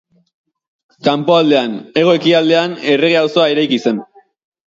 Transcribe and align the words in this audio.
Kanpoaldean, 1.07 1.75
hego-ekialdean, 2.01 2.75
errege-auzoa 2.95 3.45
eraiki 3.57 3.79
zen. 3.85 4.01